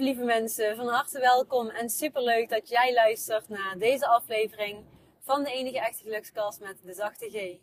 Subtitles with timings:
[0.00, 4.84] lieve, mensen, van harte welkom en superleuk dat jij luistert naar deze aflevering
[5.20, 7.58] van de enige echte gelukskast met de zachte G.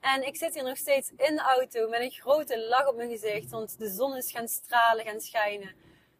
[0.00, 3.10] En ik zit hier nog steeds in de auto met een grote lach op mijn
[3.10, 5.74] gezicht, want de zon is gaan stralen, gaan schijnen.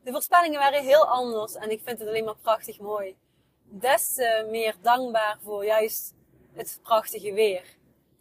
[0.05, 3.17] De voorspellingen waren heel anders en ik vind het alleen maar prachtig mooi.
[3.65, 6.15] Des te meer dankbaar voor juist
[6.53, 7.65] het prachtige weer.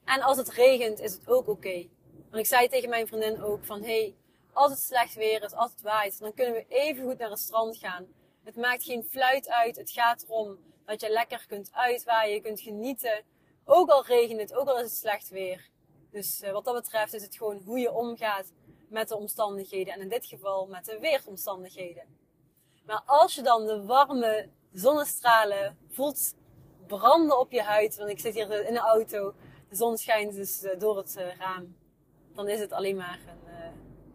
[0.06, 1.88] En als het regent is het ook oké.
[2.30, 4.16] Want ik zei tegen mijn vriendin ook van, hey,
[4.54, 7.40] als het slecht weer is, als het waait, dan kunnen we even goed naar het
[7.40, 8.08] strand gaan.
[8.44, 9.76] Het maakt geen fluit uit.
[9.76, 13.24] Het gaat erom dat je lekker kunt uitwaaien, kunt genieten.
[13.66, 15.70] Ook al regent het, ook al is het slecht weer.
[16.12, 18.52] Dus uh, wat dat betreft is het gewoon hoe je omgaat
[18.90, 19.94] met de omstandigheden.
[19.94, 22.04] En in dit geval met de weeromstandigheden.
[22.86, 26.34] Maar als je dan de warme zonnestralen voelt
[26.88, 27.98] branden op je huid.
[27.98, 29.34] Want ik zit hier in de auto.
[29.70, 31.76] De zon schijnt dus uh, door het uh, raam.
[32.34, 33.51] Dan is het alleen maar een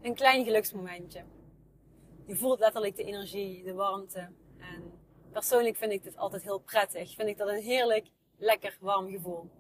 [0.07, 1.25] een klein geluksmomentje.
[2.27, 4.29] Je voelt letterlijk de energie, de warmte.
[4.59, 4.93] En
[5.33, 7.15] persoonlijk vind ik dit altijd heel prettig.
[7.15, 9.51] Vind ik dat een heerlijk, lekker, warm gevoel.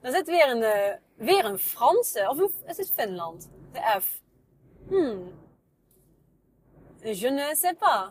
[0.00, 3.50] Dan zit weer een, uh, weer een Franse, of is het Finland?
[3.72, 4.20] De F.
[4.88, 5.32] Hmm.
[7.02, 8.10] Je ne sais pas.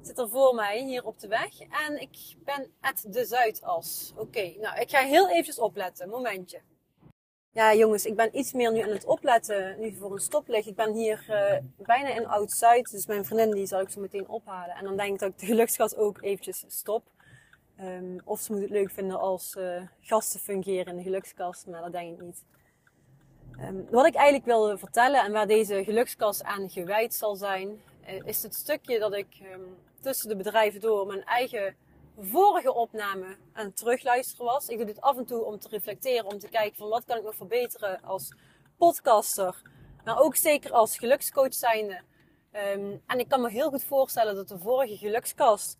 [0.00, 1.60] Zit er voor mij hier op de weg.
[1.60, 4.12] En ik ben at de Zuidas.
[4.16, 6.08] Oké, nou ik ga heel eventjes opletten.
[6.08, 6.60] Momentje.
[7.54, 10.66] Ja, jongens, ik ben iets meer nu aan het opletten, nu voor een stoplicht.
[10.66, 14.28] Ik ben hier uh, bijna in Oud-Zuid, dus mijn vriendin die zal ik zo meteen
[14.28, 14.74] ophalen.
[14.74, 17.04] En dan denk ik dat ik de geluksgas ook eventjes stop.
[17.80, 21.82] Um, of ze moet het leuk vinden als uh, gasten fungeren in de gelukskast, maar
[21.82, 22.44] dat denk ik niet.
[23.60, 28.20] Um, wat ik eigenlijk wilde vertellen en waar deze gelukskast aan gewijd zal zijn, uh,
[28.24, 31.76] is het stukje dat ik um, tussen de bedrijven door mijn eigen
[32.18, 34.68] vorige opname het terugluisteren was.
[34.68, 37.16] Ik doe dit af en toe om te reflecteren, om te kijken van wat kan
[37.16, 38.34] ik nog verbeteren als
[38.76, 39.62] podcaster.
[40.04, 42.00] Maar ook zeker als gelukscoach zijnde.
[42.74, 45.78] Um, en ik kan me heel goed voorstellen dat de vorige gelukskast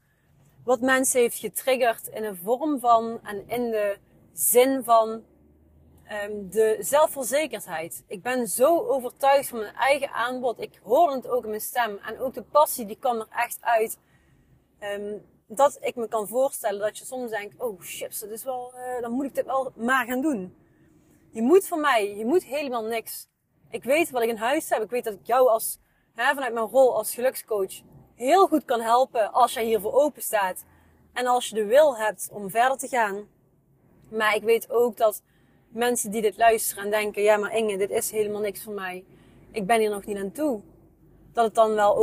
[0.65, 3.99] wat mensen heeft getriggerd in een vorm van en in de
[4.33, 8.05] zin van um, de zelfverzekerdheid.
[8.07, 10.61] Ik ben zo overtuigd van mijn eigen aanbod.
[10.61, 11.99] Ik hoor het ook in mijn stem.
[11.99, 13.99] En ook de passie die kwam er echt uit.
[14.81, 18.73] Um, dat ik me kan voorstellen dat je soms denkt, oh chips, dat is wel,
[18.75, 20.57] uh, dan moet ik dit wel maar gaan doen.
[21.31, 23.29] Je moet van mij, je moet helemaal niks.
[23.71, 24.83] Ik weet wat ik in huis heb.
[24.83, 25.79] Ik weet dat ik jou als,
[26.15, 27.73] vanuit mijn rol als gelukscoach
[28.15, 30.65] heel goed kan helpen als jij hiervoor open staat.
[31.13, 33.29] En als je de wil hebt om verder te gaan.
[34.11, 35.23] Maar ik weet ook dat
[35.69, 39.05] mensen die dit luisteren en denken, ja maar Inge, dit is helemaal niks voor mij.
[39.51, 40.61] Ik ben hier nog niet aan toe.
[41.33, 41.97] Dat het dan wel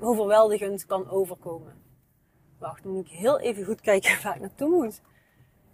[0.00, 1.87] overweldigend kan overkomen.
[2.58, 5.00] Wacht, dan moet ik heel even goed kijken waar ik naartoe moet.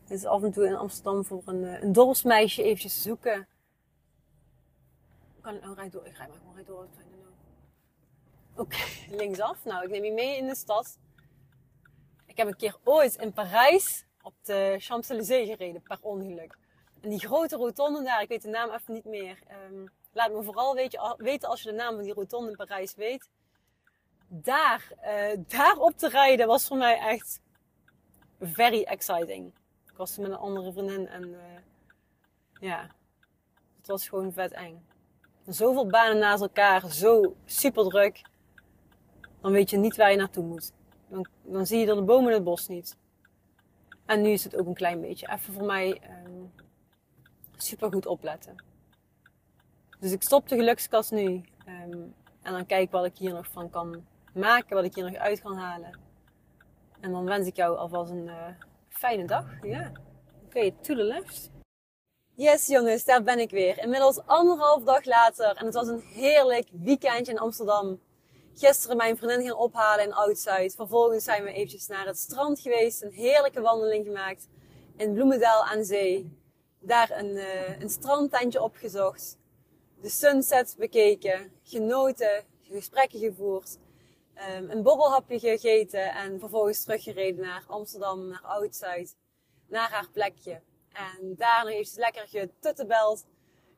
[0.04, 3.48] Dit is af en toe in Amsterdam voor een, eh, een dorpsmeisje eventjes zoeken.
[5.40, 6.06] Kan ik nou rijden door?
[6.06, 6.86] Ik rijd maar gewoon rijden door.
[8.56, 9.64] Oké, okay, linksaf.
[9.64, 10.98] Nou, ik neem je mee in de stad.
[12.26, 16.58] Ik heb een keer ooit in Parijs op de Champs-Élysées gereden, per ongeluk.
[17.00, 19.38] En die grote rotonde daar, ik weet de naam even niet meer.
[19.70, 20.74] Um, laat me vooral
[21.16, 23.28] weten als je de naam van die rotonde in Parijs weet
[24.28, 27.40] daar, uh, daar op te rijden was voor mij echt
[28.40, 29.52] very exciting.
[29.86, 31.38] Ik was met een andere vriendin en uh,
[32.60, 32.90] ja,
[33.78, 34.86] het was gewoon vet eng.
[35.46, 38.22] Zoveel banen naast elkaar, zo super druk.
[39.40, 40.72] Dan weet je niet waar je naartoe moet.
[41.08, 42.96] Dan, dan zie je er de bomen in het bos niet.
[44.06, 46.52] En nu is het ook een klein beetje even voor mij um,
[47.56, 48.56] super goed opletten.
[49.98, 51.44] Dus ik stop de gelukskast nu.
[51.68, 55.14] Um, en dan kijk wat ik hier nog van kan maken, wat ik hier nog
[55.14, 55.98] uit kan halen.
[57.00, 58.46] En dan wens ik jou alvast een uh,
[58.88, 59.44] fijne dag.
[59.62, 59.92] Ja.
[60.44, 61.50] Oké, okay, to the left.
[62.36, 63.78] Yes jongens, daar ben ik weer.
[63.78, 65.56] Inmiddels anderhalf dag later.
[65.56, 68.00] En het was een heerlijk weekendje in Amsterdam.
[68.54, 70.74] Gisteren mijn vriendin gaan ophalen in Oud-Zuid.
[70.74, 73.02] Vervolgens zijn we eventjes naar het strand geweest.
[73.02, 74.48] Een heerlijke wandeling gemaakt.
[74.96, 76.38] In Bloemendaal aan zee.
[76.78, 79.38] Daar een, uh, een strandtentje opgezocht.
[80.00, 81.52] De sunset bekeken.
[81.62, 82.44] Genoten.
[82.62, 83.78] Gesprekken gevoerd.
[84.34, 89.16] Um, een borrelhapje gegeten en vervolgens teruggereden naar Amsterdam, naar Oud-Zuid,
[89.68, 90.60] naar haar plekje.
[90.92, 93.26] En daar nog eventjes lekker getuttenbeld.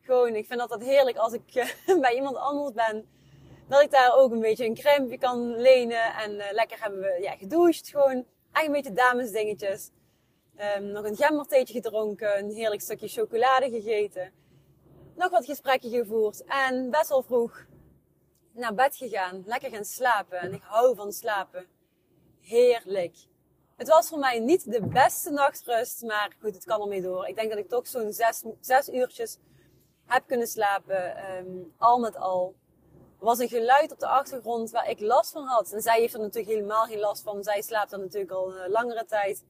[0.00, 3.08] Gewoon, ik vind dat heerlijk als ik uh, bij iemand anders ben.
[3.68, 6.14] Dat ik daar ook een beetje een crème kan lenen.
[6.14, 7.88] En uh, lekker hebben we ja, gedoucht.
[7.88, 9.90] Gewoon echt een beetje damesdingetjes.
[10.76, 12.38] Um, nog een gembertheetje gedronken.
[12.38, 14.32] Een heerlijk stukje chocolade gegeten.
[15.16, 16.44] Nog wat gesprekken gevoerd.
[16.44, 17.66] En best wel vroeg
[18.56, 20.38] naar bed gegaan, lekker gaan slapen.
[20.38, 21.66] En ik hou van slapen.
[22.40, 23.16] Heerlijk.
[23.76, 27.28] Het was voor mij niet de beste nachtrust, maar goed, het kan ermee door.
[27.28, 29.38] Ik denk dat ik toch zo'n zes, zes uurtjes
[30.06, 32.54] heb kunnen slapen, um, al met al.
[33.18, 35.72] was een geluid op de achtergrond waar ik last van had.
[35.72, 37.42] En zij heeft er natuurlijk helemaal geen last van.
[37.42, 39.44] Zij slaapt er natuurlijk al uh, langere tijd.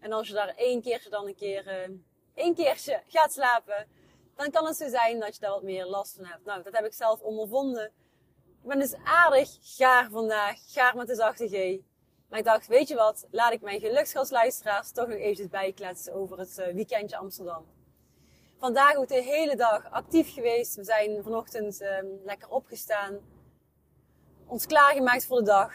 [0.00, 1.96] En als je daar één keertje dan een keer, uh,
[2.34, 3.86] één keertje gaat slapen,
[4.34, 6.44] dan kan het zo zijn dat je daar wat meer last van hebt.
[6.44, 7.92] Nou, dat heb ik zelf ondervonden.
[8.66, 11.80] Ik ben dus aardig gaar vandaag, gaar met de zachte G.
[12.28, 16.38] Maar ik dacht, weet je wat, laat ik mijn geluksgasluisteraars toch nog eventjes bijkletsen over
[16.38, 17.66] het uh, weekendje Amsterdam.
[18.58, 20.74] Vandaag ook de hele dag actief geweest.
[20.74, 23.18] We zijn vanochtend um, lekker opgestaan.
[24.46, 25.72] Ons klaargemaakt voor de dag.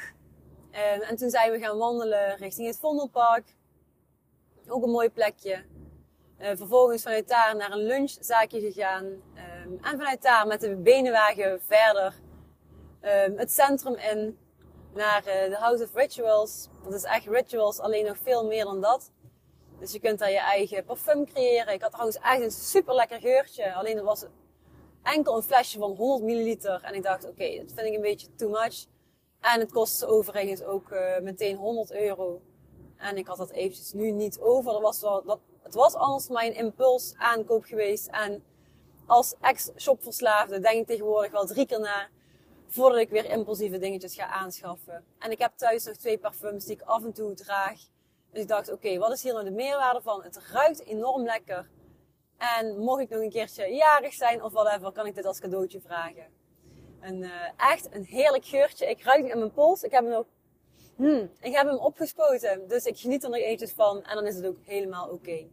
[0.72, 3.56] Um, en toen zijn we gaan wandelen richting het Vondelpark.
[4.68, 5.64] Ook een mooi plekje.
[6.40, 9.06] Uh, vervolgens vanuit daar naar een lunchzaakje gegaan.
[9.06, 12.14] Um, en vanuit daar met de benenwagen verder
[13.36, 14.38] het centrum in.
[14.94, 16.68] Naar uh, de House of Rituals.
[16.84, 19.12] Dat is echt rituals, alleen nog veel meer dan dat.
[19.80, 21.74] Dus je kunt daar je eigen parfum creëren.
[21.74, 23.74] Ik had trouwens echt een super lekker geurtje.
[23.74, 24.26] Alleen het was
[25.04, 26.82] enkel een flesje van 100 milliliter.
[26.84, 28.86] En ik dacht, oké, dat vind ik een beetje too much.
[29.40, 32.42] En het kostte overigens ook uh, meteen 100 euro.
[32.98, 34.82] En ik had dat eventjes nu niet over.
[34.82, 38.08] Was wel, dat, het was anders mijn impuls aankoop geweest.
[38.08, 38.44] En
[39.06, 42.10] als ex-shopverslaafde denk ik tegenwoordig wel drie keer na.
[42.74, 45.06] Voordat ik weer impulsieve dingetjes ga aanschaffen.
[45.20, 47.80] En ik heb thuis nog twee parfums die ik af en toe draag.
[48.32, 50.24] Dus ik dacht, oké, wat is hier nou de meerwaarde van?
[50.24, 51.70] Het ruikt enorm lekker.
[52.38, 55.82] En mocht ik nog een keertje jarig zijn of whatever, kan ik dit als cadeautje
[55.82, 56.26] vragen.
[57.00, 58.90] En uh, echt een heerlijk geurtje.
[58.90, 59.84] Ik ruik het in mijn pols.
[59.84, 60.26] Ik heb hem nog,
[60.96, 62.68] hmm, ik heb hem opgespoten.
[62.68, 64.04] Dus ik geniet er nog eventjes van.
[64.04, 65.48] En dan is het ook helemaal oké.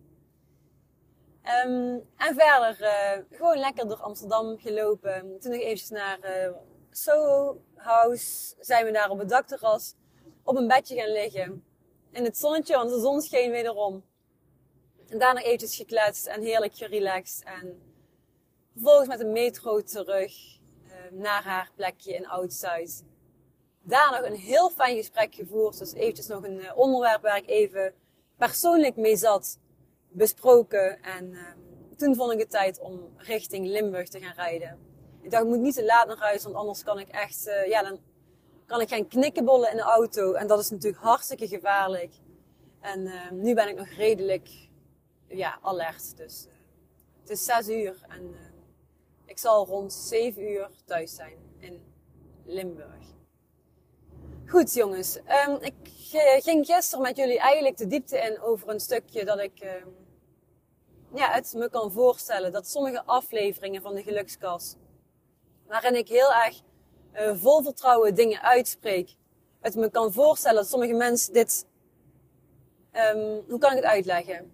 [1.67, 5.41] Um, en verder, uh, gewoon lekker door Amsterdam gelopen.
[5.41, 6.57] Toen nog eventjes naar uh,
[6.91, 8.55] Soho House.
[8.61, 9.95] Zijn we daar op het dakterras
[10.43, 11.65] op een bedje gaan liggen
[12.11, 14.05] in het zonnetje, want de zon scheen wederom.
[15.09, 17.45] En daarna eventjes gekletst en heerlijk gerelaxed.
[17.45, 17.83] En
[18.73, 23.05] vervolgens met de metro terug uh, naar haar plekje in Oud-Zuid.
[23.83, 25.79] Daar nog een heel fijn gesprek gevoerd.
[25.79, 27.95] Dus eventjes nog een uh, onderwerp waar ik even
[28.37, 29.59] persoonlijk mee zat,
[30.09, 31.03] besproken.
[31.03, 31.41] En uh,
[31.97, 34.88] toen vond ik het tijd om richting Limburg te gaan rijden.
[35.29, 37.83] Ik dacht, ik moet niet te laat naar huis, want anders kan ik echt, ja,
[37.83, 37.99] dan
[38.67, 40.33] kan ik gaan knikkenbollen in de auto.
[40.33, 42.13] En dat is natuurlijk hartstikke gevaarlijk.
[42.81, 44.49] En uh, nu ben ik nog redelijk
[45.27, 46.17] ja, alert.
[46.17, 46.53] Dus uh,
[47.21, 48.39] het is 6 uur en uh,
[49.25, 51.83] ik zal rond 7 uur thuis zijn in
[52.45, 53.07] Limburg.
[54.47, 55.17] Goed jongens,
[55.47, 55.75] um, ik
[56.43, 59.89] ging gisteren met jullie eigenlijk de diepte in over een stukje dat ik ehm,
[61.15, 62.53] ja, het me kan voorstellen.
[62.53, 64.75] Dat sommige afleveringen van de gelukskas,
[65.69, 66.61] waarin ik heel erg
[67.15, 69.17] uh, vol vertrouwen dingen uitspreek.
[69.61, 71.67] Het me kan voorstellen dat sommige mensen dit,
[72.93, 74.53] um, hoe kan ik het uitleggen?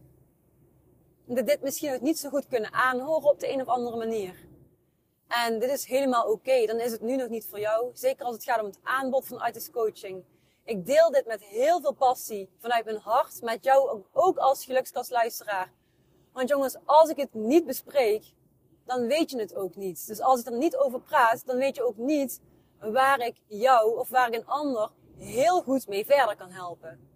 [1.26, 4.34] Dat dit misschien ook niet zo goed kunnen aanhoren op de een of andere manier.
[5.28, 6.66] En dit is helemaal oké.
[6.66, 7.90] Dan is het nu nog niet voor jou.
[7.94, 10.25] Zeker als het gaat om het aanbod van Artist Coaching.
[10.64, 13.43] Ik deel dit met heel veel passie vanuit mijn hart.
[13.43, 15.72] Met jou ook als gelukskastluisteraar.
[16.32, 18.25] Want jongens, als ik het niet bespreek,
[18.85, 20.07] dan weet je het ook niet.
[20.07, 22.41] Dus als ik er niet over praat, dan weet je ook niet
[22.79, 27.09] waar ik jou of waar ik een ander heel goed mee verder kan helpen.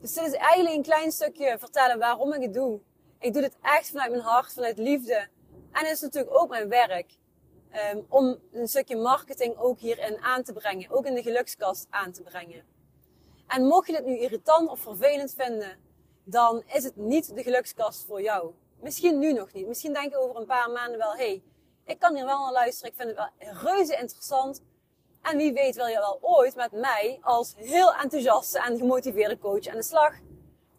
[0.00, 2.80] Dus dit is eigenlijk een klein stukje vertellen waarom ik het doe.
[3.18, 5.28] Ik doe dit echt vanuit mijn hart, vanuit liefde.
[5.72, 7.18] En het is natuurlijk ook mijn werk.
[7.92, 10.90] Um, om een stukje marketing ook hierin aan te brengen.
[10.90, 12.64] Ook in de gelukskast aan te brengen.
[13.46, 15.78] En mocht je dit nu irritant of vervelend vinden,
[16.24, 18.52] dan is het niet de gelukskast voor jou.
[18.80, 19.66] Misschien nu nog niet.
[19.66, 21.42] Misschien denk je over een paar maanden wel, hey,
[21.84, 22.90] ik kan hier wel naar luisteren.
[22.90, 24.62] Ik vind het wel reuze interessant.
[25.22, 29.66] En wie weet wil je wel ooit met mij als heel enthousiaste en gemotiveerde coach
[29.66, 30.14] aan de slag.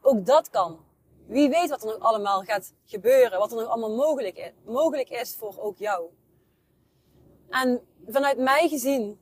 [0.01, 0.85] Ook dat kan.
[1.27, 3.39] Wie weet wat er nog allemaal gaat gebeuren.
[3.39, 6.09] Wat er nog allemaal mogelijk is, mogelijk is voor ook jou.
[7.49, 9.19] En vanuit mij gezien,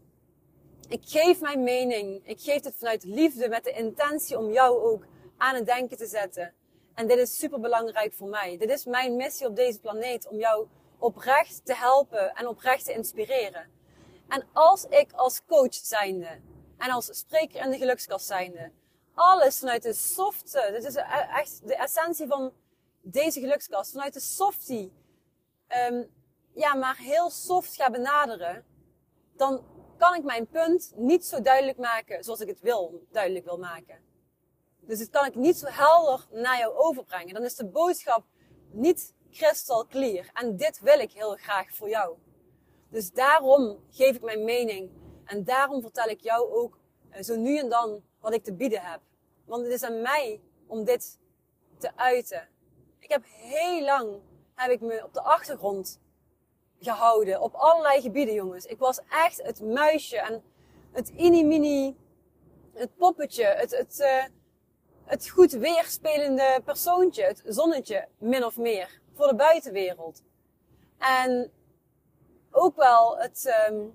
[0.89, 2.27] ik geef mijn mening.
[2.27, 5.05] Ik geef het vanuit liefde met de intentie om jou ook
[5.37, 6.53] aan het denken te zetten.
[6.95, 8.57] En dit is super belangrijk voor mij.
[8.57, 12.93] Dit is mijn missie op deze planeet om jou oprecht te helpen en oprecht te
[12.93, 13.71] inspireren.
[14.27, 16.39] En als ik als coach zijnde
[16.77, 18.71] en als spreker in de gelukskast zijnde,
[19.13, 22.53] alles vanuit de softe, dit is echt de essentie van
[23.01, 24.93] deze gelukskast, vanuit de softie,
[25.89, 26.11] um,
[26.53, 28.65] ja, maar heel soft ga benaderen,
[29.35, 29.63] dan
[29.97, 33.99] kan ik mijn punt niet zo duidelijk maken zoals ik het wil, duidelijk wil maken.
[34.87, 37.33] Dus het kan ik niet zo helder naar jou overbrengen.
[37.33, 38.23] Dan is de boodschap
[38.71, 40.29] niet crystal clear.
[40.33, 42.15] En dit wil ik heel graag voor jou.
[42.89, 44.89] Dus daarom geef ik mijn mening.
[45.25, 46.77] En daarom vertel ik jou ook
[47.09, 49.01] eh, zo nu en dan wat ik te bieden heb.
[49.45, 51.19] Want het is aan mij om dit
[51.77, 52.47] te uiten.
[52.99, 54.19] Ik heb heel lang,
[54.55, 55.99] heb ik me op de achtergrond
[56.79, 57.41] gehouden.
[57.41, 58.65] Op allerlei gebieden, jongens.
[58.65, 60.43] Ik was echt het muisje en
[60.91, 61.95] het mini-mini,
[62.73, 64.23] het poppetje, het, het, uh,
[65.05, 70.23] het goed weerspelende persoontje, het zonnetje, min of meer, voor de buitenwereld.
[70.97, 71.51] En
[72.51, 73.93] ook wel het, um,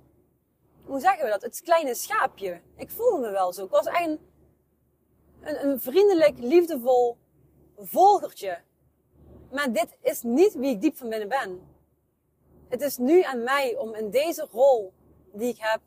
[0.84, 2.60] hoe zeggen we dat, het kleine schaapje.
[2.76, 3.64] Ik voelde me wel zo.
[3.64, 4.22] Ik was eigenlijk
[5.40, 7.16] een, een vriendelijk, liefdevol
[7.78, 8.60] volgertje.
[9.50, 11.68] Maar dit is niet wie ik diep van binnen ben.
[12.68, 14.92] Het is nu aan mij om in deze rol
[15.32, 15.80] die ik heb,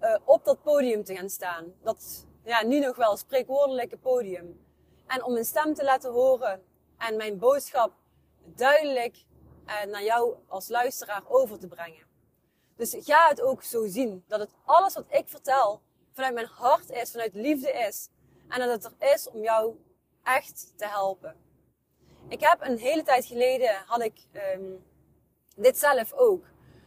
[0.00, 1.74] uh, op dat podium te gaan staan.
[1.82, 4.64] Dat, ja, nu nog wel spreekwoordelijke podium.
[5.06, 6.62] En om mijn stem te laten horen
[6.98, 7.92] en mijn boodschap
[8.44, 9.16] duidelijk
[9.66, 12.06] uh, naar jou als luisteraar over te brengen.
[12.76, 14.24] Dus ga het ook zo zien.
[14.26, 15.80] Dat het alles wat ik vertel
[16.12, 18.08] vanuit mijn hart is, vanuit liefde is.
[18.48, 19.76] En dat het er is om jou
[20.22, 21.36] echt te helpen.
[22.28, 24.20] Ik heb een hele tijd geleden, had ik
[24.54, 24.84] um,
[25.56, 26.44] dit zelf ook.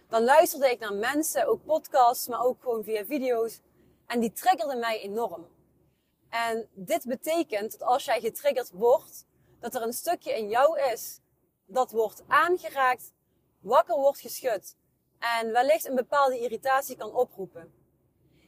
[0.09, 3.61] Dan luisterde ik naar mensen, ook podcasts, maar ook gewoon via video's.
[4.07, 5.47] En die triggerden mij enorm.
[6.29, 9.25] En dit betekent dat als jij getriggerd wordt,
[9.59, 11.21] dat er een stukje in jou is
[11.67, 13.13] dat wordt aangeraakt,
[13.59, 14.75] wakker wordt geschud
[15.19, 17.73] en wellicht een bepaalde irritatie kan oproepen.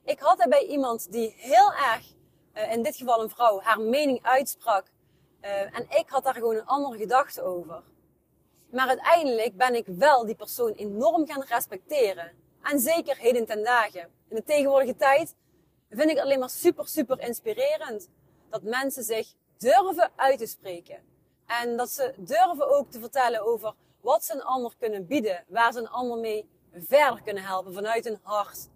[0.04, 2.13] Ik had er bij iemand die heel erg,
[2.54, 4.88] uh, in dit geval een vrouw, haar mening uitsprak.
[5.42, 7.84] Uh, en ik had daar gewoon een andere gedachte over.
[8.72, 12.32] Maar uiteindelijk ben ik wel die persoon enorm gaan respecteren.
[12.62, 14.10] En zeker heden ten dagen.
[14.28, 15.36] In de tegenwoordige tijd
[15.89, 18.10] vind ik alleen maar super, super inspirerend.
[18.50, 21.03] Dat mensen zich durven uit te spreken.
[21.46, 25.46] En dat ze durven ook te vertellen over wat ze een ander kunnen bieden.
[25.48, 28.67] Waar ze een ander mee verder kunnen helpen vanuit hun hart.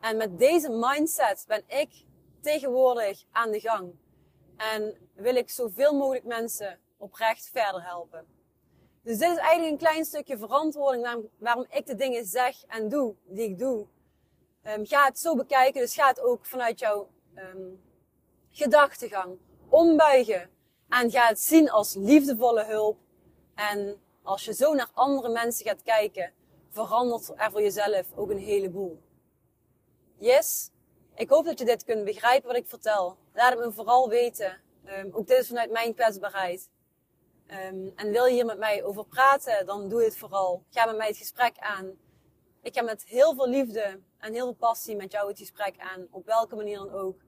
[0.00, 2.04] En met deze mindset ben ik
[2.40, 3.94] tegenwoordig aan de gang.
[4.56, 8.26] En wil ik zoveel mogelijk mensen oprecht verder helpen.
[9.02, 13.14] Dus dit is eigenlijk een klein stukje verantwoording waarom, ik de dingen zeg en doe
[13.24, 13.86] die ik doe.
[14.66, 17.82] Um, ga het zo bekijken, dus ga het ook vanuit jouw um,
[18.50, 19.38] gedachtegang
[19.68, 20.50] ombuigen.
[20.88, 22.98] En ga het zien als liefdevolle hulp.
[23.54, 26.32] En als je zo naar andere mensen gaat kijken,
[26.70, 29.02] verandert er voor jezelf ook een heleboel.
[30.18, 30.70] Yes,
[31.14, 33.16] ik hoop dat je dit kunt begrijpen wat ik vertel.
[33.32, 34.60] Laat het me vooral weten.
[34.86, 36.70] Um, ook dit is vanuit mijn kwetsbaarheid.
[37.46, 40.64] En wil je hier met mij over praten, dan doe het vooral.
[40.70, 41.98] Ga met mij het gesprek aan.
[42.62, 46.06] Ik ga met heel veel liefde en heel veel passie met jou het gesprek aan,
[46.10, 47.20] op welke manier dan ook.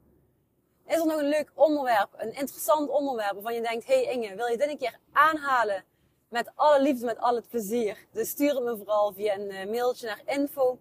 [0.86, 4.46] Is er nog een leuk onderwerp, een interessant onderwerp waarvan je denkt, hey Inge, wil
[4.46, 5.84] je dit een keer aanhalen?
[6.28, 8.06] Met alle liefde, met al het plezier.
[8.12, 10.78] Dus stuur het me vooral via een uh, mailtje naar info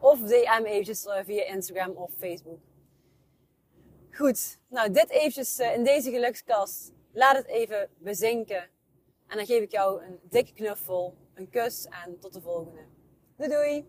[0.00, 2.58] of DM eventjes uh, via Instagram of Facebook.
[4.10, 6.92] Goed, nou dit eventjes uh, in deze gelukskast.
[7.12, 8.70] Laat het even bezinken.
[9.26, 12.84] En dan geef ik jou een dikke knuffel, een kus en tot de volgende.
[13.36, 13.86] Doei doei!